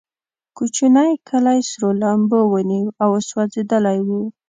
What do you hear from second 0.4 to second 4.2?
کوچنی کلی سرو لمبو ونیو او سوځېدلی و.